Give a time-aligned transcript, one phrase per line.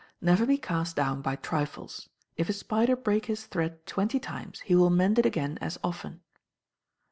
[0.19, 2.09] Never be cast down by trifles.
[2.35, 6.21] If a spider break his thread twenty times, he will mend it again as often.